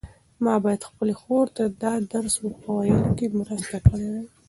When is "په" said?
2.63-2.69